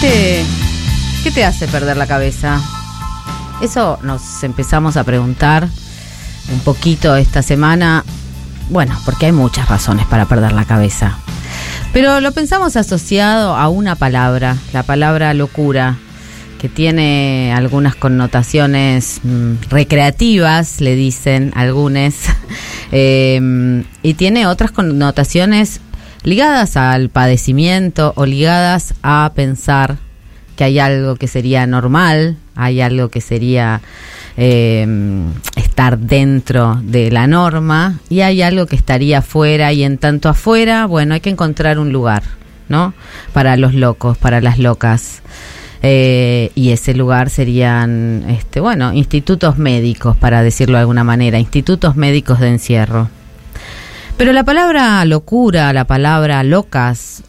[0.00, 0.44] qué
[1.34, 2.60] te hace perder la cabeza?
[3.60, 5.68] Eso nos empezamos a preguntar
[6.52, 8.04] un poquito esta semana.
[8.70, 11.18] Bueno, porque hay muchas razones para perder la cabeza.
[11.92, 15.96] Pero lo pensamos asociado a una palabra, la palabra locura,
[16.60, 22.14] que tiene algunas connotaciones mm, recreativas, le dicen algunos,
[22.92, 25.80] eh, y tiene otras connotaciones
[26.28, 29.96] ligadas al padecimiento o ligadas a pensar
[30.56, 33.80] que hay algo que sería normal, hay algo que sería
[34.36, 34.86] eh,
[35.56, 40.84] estar dentro de la norma y hay algo que estaría afuera y en tanto afuera,
[40.84, 42.24] bueno, hay que encontrar un lugar,
[42.68, 42.92] ¿no?
[43.32, 45.22] Para los locos, para las locas.
[45.80, 51.96] Eh, y ese lugar serían, este, bueno, institutos médicos, para decirlo de alguna manera, institutos
[51.96, 53.08] médicos de encierro.
[54.18, 57.22] Pero la palabra locura, la palabra locas,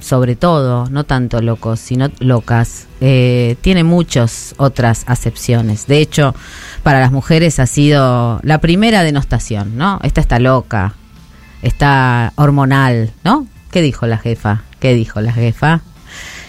[0.00, 5.88] sobre todo, no tanto locos, sino locas, eh, tiene muchas otras acepciones.
[5.88, 6.36] De hecho,
[6.84, 9.98] para las mujeres ha sido la primera denostación, ¿no?
[10.04, 10.94] Esta está loca,
[11.62, 13.48] está hormonal, ¿no?
[13.72, 14.62] ¿Qué dijo la jefa?
[14.78, 15.80] ¿Qué dijo la jefa?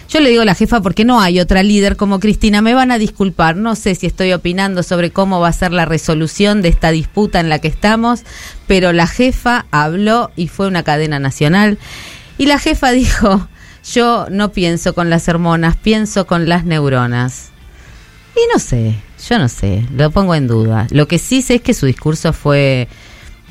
[0.08, 2.62] Yo le digo a la jefa porque no hay otra líder como Cristina.
[2.62, 5.84] Me van a disculpar, no sé si estoy opinando sobre cómo va a ser la
[5.84, 8.22] resolución de esta disputa en la que estamos,
[8.66, 11.78] pero la jefa habló y fue una cadena nacional.
[12.38, 13.48] Y la jefa dijo,
[13.92, 17.50] yo no pienso con las hormonas, pienso con las neuronas.
[18.34, 18.94] Y no sé,
[19.28, 20.86] yo no sé, lo pongo en duda.
[20.90, 22.88] Lo que sí sé es que su discurso fue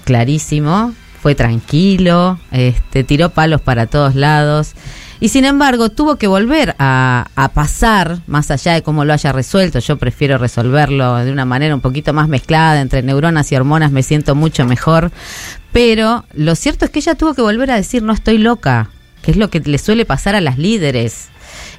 [0.05, 4.73] clarísimo, fue tranquilo, este, tiró palos para todos lados.
[5.19, 9.79] Y sin embargo, tuvo que volver a, pasar, más allá de cómo lo haya resuelto,
[9.79, 14.03] yo prefiero resolverlo de una manera un poquito más mezclada entre neuronas y hormonas, me
[14.03, 15.11] siento mucho mejor.
[15.71, 18.89] Pero lo cierto es que ella tuvo que volver a decir, no estoy loca,
[19.23, 21.29] que es lo que le suele pasar a las líderes.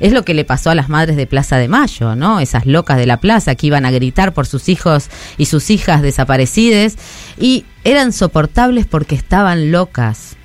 [0.01, 2.41] Es lo que le pasó a las madres de Plaza de Mayo, ¿no?
[2.41, 6.03] Esas locas de la plaza que iban a gritar por sus hijos y sus hijas
[6.03, 6.97] desaparecidas
[7.39, 10.37] y eran soportables porque estaban locas.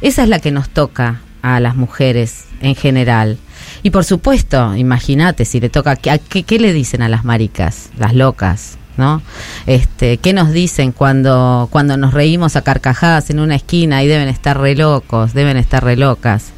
[0.00, 3.38] Esa es la que nos toca a las mujeres en general.
[3.82, 8.14] Y por supuesto, imagínate si le toca, ¿qué, qué, le dicen a las maricas, las
[8.14, 8.78] locas?
[8.96, 9.22] ¿no?
[9.66, 14.28] Este, ¿qué nos dicen cuando, cuando nos reímos a carcajadas en una esquina y deben
[14.28, 16.52] estar re locos, deben estar re locas?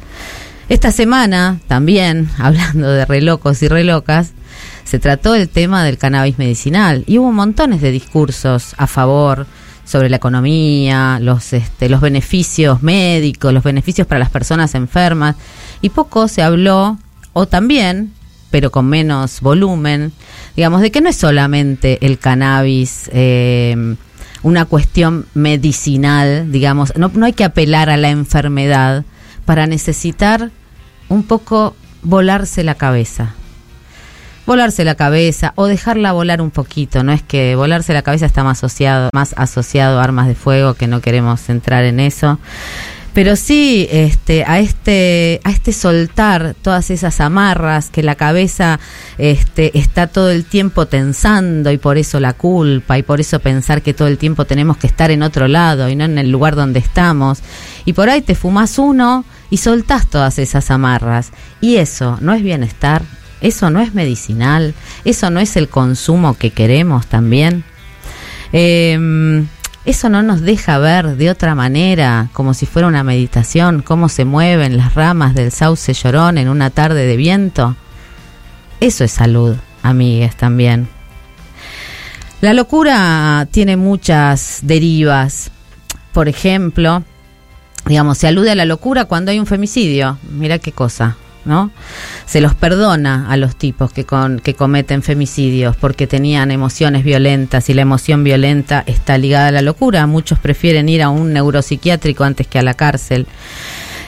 [0.69, 4.31] Esta semana, también, hablando de re locos y re locas,
[4.83, 9.47] se trató el tema del cannabis medicinal y hubo montones de discursos a favor,
[9.85, 15.35] sobre la economía, los, este, los beneficios médicos, los beneficios para las personas enfermas,
[15.81, 16.97] y poco se habló,
[17.33, 18.13] o también,
[18.51, 20.13] pero con menos volumen,
[20.55, 23.95] digamos, de que no es solamente el cannabis eh,
[24.43, 29.05] una cuestión medicinal, digamos, no, no hay que apelar a la enfermedad
[29.45, 30.51] para necesitar
[31.09, 33.35] un poco volarse la cabeza
[34.45, 37.03] volarse la cabeza o dejarla volar un poquito.
[37.03, 40.73] No es que volarse la cabeza está más asociado, más asociado a armas de fuego,
[40.73, 42.39] que no queremos entrar en eso.
[43.13, 48.79] Pero sí, este, a este, a este soltar todas esas amarras que la cabeza
[49.19, 53.83] este, está todo el tiempo tensando y por eso la culpa y por eso pensar
[53.83, 56.55] que todo el tiempo tenemos que estar en otro lado y no en el lugar
[56.55, 57.43] donde estamos.
[57.85, 61.31] Y por ahí te fumas uno y soltás todas esas amarras.
[61.61, 63.03] Y eso no es bienestar,
[63.43, 64.73] ¿Eso no es medicinal?
[65.03, 67.65] ¿Eso no es el consumo que queremos también?
[68.53, 69.47] Em,
[69.83, 74.23] eso no nos deja ver de otra manera, como si fuera una meditación, cómo se
[74.23, 77.75] mueven las ramas del sauce llorón en una tarde de viento.
[78.79, 80.87] Eso es salud, amigues, también.
[82.39, 85.51] La locura tiene muchas derivas.
[86.13, 87.03] Por ejemplo,
[87.87, 90.17] digamos, se alude a la locura cuando hay un femicidio.
[90.31, 91.17] Mira qué cosa.
[91.45, 91.71] ¿No?
[92.25, 97.69] Se los perdona a los tipos que, con, que cometen femicidios porque tenían emociones violentas
[97.69, 100.05] y la emoción violenta está ligada a la locura.
[100.07, 103.27] Muchos prefieren ir a un neuropsiquiátrico antes que a la cárcel.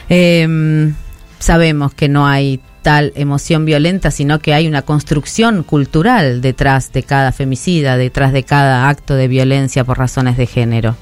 [0.08, 0.94] Em,
[1.38, 7.02] sabemos que no hay tal emoción violenta, sino que hay una construcción cultural detrás de
[7.02, 10.96] cada femicida, detrás de cada acto de violencia por razones de género.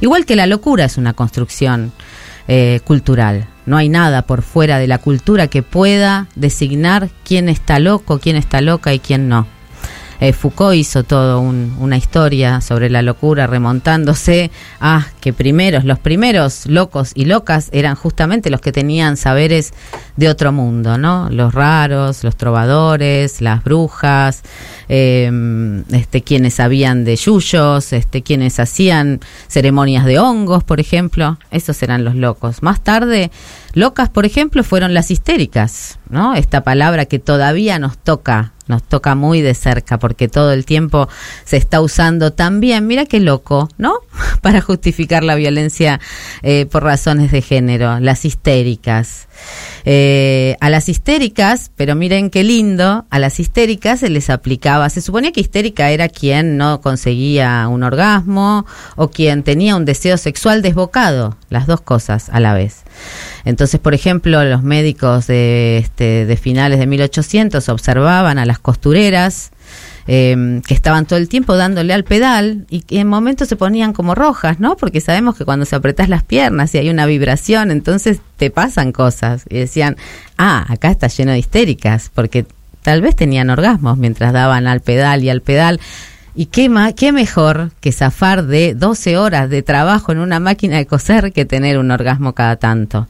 [0.00, 1.92] Igual que la locura es una construcción
[2.46, 3.48] eh, cultural.
[3.66, 8.36] No hay nada por fuera de la cultura que pueda designar quién está loco, quién
[8.36, 9.46] está loca y quién no.
[10.20, 16.66] Eh, Foucault hizo todo una historia sobre la locura remontándose a que primeros, los primeros
[16.66, 19.72] locos y locas eran justamente los que tenían saberes
[20.16, 21.28] de otro mundo, ¿no?
[21.30, 24.42] Los raros, los trovadores, las brujas,
[24.88, 25.30] eh,
[25.92, 32.04] este, quienes sabían de yuyos, este, quienes hacían ceremonias de hongos, por ejemplo, esos eran
[32.04, 32.62] los locos.
[32.62, 33.30] Más tarde,
[33.74, 36.34] locas, por ejemplo, fueron las histéricas, ¿no?
[36.34, 41.08] Esta palabra que todavía nos toca nos toca muy de cerca porque todo el tiempo
[41.44, 43.94] se está usando también, mira qué loco, ¿no?
[44.40, 46.00] Para justificar la violencia
[46.42, 49.28] eh, por razones de género, las histéricas.
[49.84, 55.00] Eh, a las histéricas, pero miren qué lindo, a las histéricas se les aplicaba, se
[55.00, 58.66] suponía que histérica era quien no conseguía un orgasmo
[58.96, 62.85] o quien tenía un deseo sexual desbocado, las dos cosas a la vez.
[63.44, 69.50] Entonces, por ejemplo, los médicos de, este, de finales de 1800 observaban a las costureras
[70.06, 73.92] em, que estaban todo el tiempo dándole al pedal y que en momentos se ponían
[73.92, 74.76] como rojas, ¿no?
[74.76, 78.92] Porque sabemos que cuando se apretas las piernas y hay una vibración, entonces te pasan
[78.92, 79.44] cosas.
[79.48, 79.96] Y decían,
[80.38, 82.46] ah, acá está lleno de histéricas, porque
[82.82, 85.80] tal vez tenían orgasmos mientras daban al pedal y al pedal.
[86.36, 90.86] Y qué, qué mejor que zafar de 12 horas de trabajo en una máquina de
[90.86, 93.08] coser que tener un orgasmo cada tanto.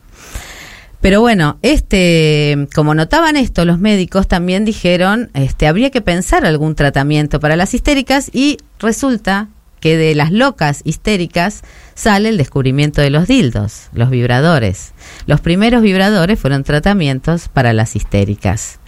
[1.01, 6.75] Pero bueno, este, como notaban esto, los médicos también dijeron, este, habría que pensar algún
[6.75, 9.49] tratamiento para las histéricas y resulta
[9.81, 11.63] que de las locas histéricas
[11.95, 14.93] sale el descubrimiento de los dildos, los vibradores.
[15.27, 18.81] Los primeros vibradores fueron tratamientos para las histéricas.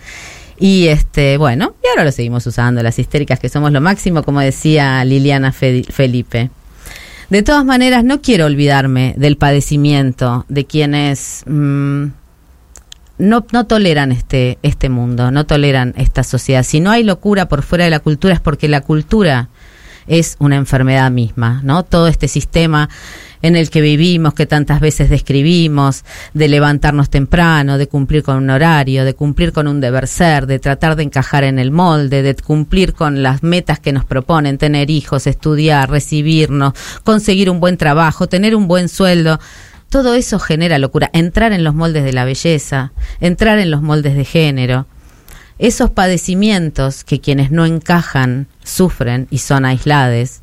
[0.58, 4.40] Y este, bueno, y ahora lo seguimos usando, las histéricas que somos lo máximo, como
[4.40, 6.50] decía Liliana Felipe.
[7.30, 12.06] De todas maneras, no quiero olvidarme del padecimiento de quienes mm,
[13.18, 16.62] no, no toleran este, este mundo, no toleran esta sociedad.
[16.62, 19.48] Si no hay locura por fuera de la cultura es porque la cultura
[20.08, 21.84] es una enfermedad misma, ¿no?
[21.84, 22.88] Todo este sistema
[23.42, 28.50] en el que vivimos, que tantas veces describimos, de levantarnos temprano, de cumplir con un
[28.50, 32.34] horario, de cumplir con un deber ser, de tratar de encajar en el molde, de
[32.34, 36.72] cumplir con las metas que nos proponen, tener hijos, estudiar, recibirnos,
[37.04, 39.38] conseguir un buen trabajo, tener un buen sueldo.
[39.88, 41.08] Todo eso genera locura.
[41.12, 44.86] Entrar en los moldes de la belleza, entrar en los moldes de género.
[45.58, 50.40] Esos padecimientos que quienes no encajan sufren y son aislados,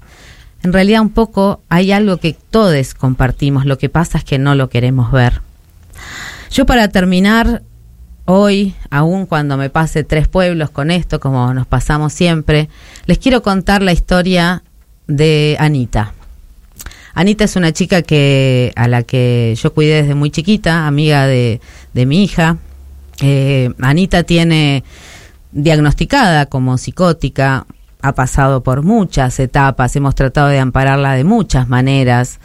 [0.64, 4.56] en realidad un poco hay algo que todos compartimos, lo que pasa es que no
[4.56, 5.42] lo queremos ver.
[6.52, 7.62] Yo para terminar,
[8.26, 12.70] hoy, aun cuando me pase tres pueblos con esto, como nos pasamos siempre,
[13.06, 14.64] les quiero contar la historia
[15.08, 16.14] de Anita.
[17.14, 21.62] Anita es una chica que a la que yo cuidé desde muy chiquita, amiga de,
[21.94, 22.58] mi hija.
[23.22, 24.84] Eh, Anita tiene
[25.52, 27.66] diagnosticada como psicótica
[28.06, 32.40] ha pasado por muchas etapas, hemos tratado de ampararla de muchas maneras,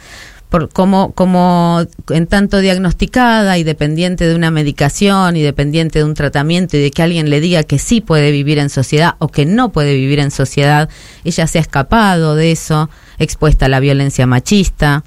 [0.49, 6.15] por, como, como en tanto diagnosticada y dependiente de una medicación y dependiente de un
[6.15, 9.45] tratamiento y de que alguien le diga que sí puede vivir en sociedad o que
[9.45, 10.89] no puede vivir en sociedad,
[11.23, 12.89] ella se ha escapado de eso,
[13.19, 15.03] expuesta a la violencia machista.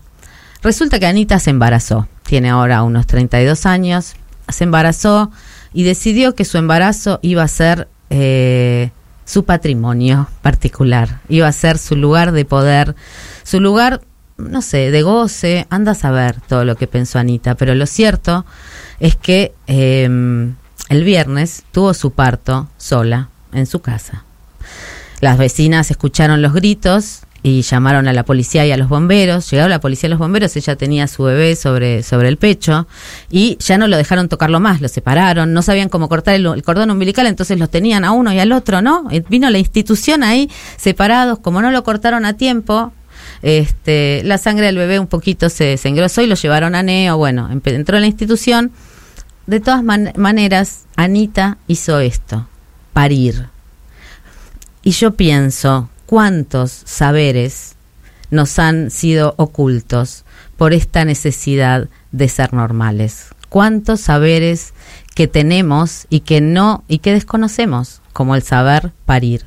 [0.62, 4.14] Resulta que Anita se embarazó, tiene ahora unos 32 años,
[4.48, 5.30] se embarazó
[5.72, 7.88] y decidió que su embarazo iba a ser...
[8.10, 8.90] Eh,
[9.24, 12.94] su patrimonio particular, iba a ser su lugar de poder,
[13.42, 14.02] su lugar,
[14.36, 18.44] no sé, de goce, anda a saber todo lo que pensó Anita, pero lo cierto
[19.00, 20.54] es que em,
[20.88, 24.24] el viernes tuvo su parto sola en su casa.
[25.20, 29.50] Las vecinas escucharon los gritos y llamaron a la policía y a los bomberos.
[29.50, 32.88] Llegaron la policía y los bomberos, ella tenía su bebé sobre, sobre el pecho
[33.30, 36.90] y ya no lo dejaron tocarlo más, lo separaron, no sabían cómo cortar el, cordón
[36.90, 39.08] umbilical, entonces los tenían a uno y al otro, ¿no?
[39.28, 42.94] Vino la institución ahí separados, como no lo cortaron a tiempo,
[43.42, 47.18] este, la sangre del bebé un poquito se, se engrosó y lo llevaron a Neo,
[47.18, 48.72] bueno, entró en la institución.
[49.46, 52.48] De todas maneras, Anita hizo esto,
[52.94, 53.48] parir.
[54.82, 57.74] Y yo pienso, cuántos saberes
[58.30, 60.24] nos han sido ocultos
[60.56, 63.28] por esta necesidad de ser normales.
[63.48, 64.72] Cuántos saberes
[65.14, 69.46] que tenemos y que no y que desconocemos, como el saber parir.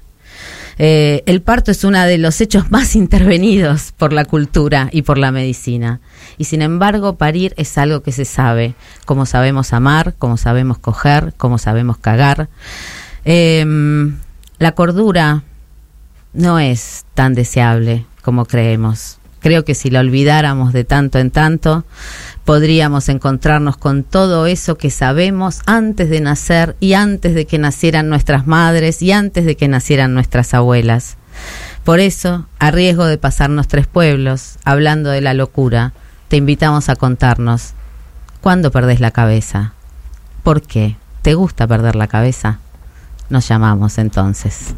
[0.80, 5.18] Eh, el parto es uno de los hechos más intervenidos por la cultura y por
[5.18, 6.00] la medicina.
[6.38, 11.34] Y sin embargo, parir es algo que se sabe, como sabemos amar, como sabemos coger,
[11.36, 12.50] como sabemos cagar.
[13.26, 14.18] Em,
[14.60, 15.44] la cordura
[16.38, 19.18] no es tan deseable como creemos.
[19.40, 21.84] Creo que si la olvidáramos de tanto en tanto,
[22.46, 28.10] podríamos encontrarnos con todo eso que sabemos antes de nacer y antes de que nacieran
[28.10, 31.18] nuestras madres y antes de que nacieran nuestras abuelas.
[31.84, 35.94] Por eso, a riesgo de pasarnos tres pueblos, hablando de la locura,
[36.28, 37.74] te invitamos a contarnos,
[38.42, 39.74] ¿cuándo perdés la cabeza?
[40.44, 40.98] ¿Por qué?
[41.24, 42.60] ¿Te gusta perder la cabeza?
[43.30, 44.76] Nos llamamos entonces.